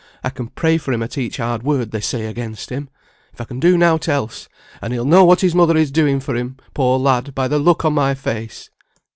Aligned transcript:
I 0.23 0.31
can 0.31 0.47
pray 0.47 0.79
for 0.79 0.91
him 0.91 1.03
at 1.03 1.15
each 1.15 1.37
hard 1.37 1.61
word 1.61 1.91
they 1.91 2.01
say 2.01 2.25
against 2.25 2.71
him, 2.71 2.89
if 3.33 3.39
I 3.39 3.43
can 3.43 3.59
do 3.59 3.77
nought 3.77 4.07
else; 4.09 4.49
and 4.81 4.93
he'll 4.93 5.05
know 5.05 5.23
what 5.23 5.41
his 5.41 5.53
mother 5.53 5.77
is 5.77 5.91
doing 5.91 6.19
for 6.19 6.33
him, 6.35 6.57
poor 6.73 6.97
lad, 6.97 7.35
by 7.35 7.47
the 7.47 7.59
look 7.59 7.85
on 7.85 7.93
my 7.93 8.15
face." 8.15 8.71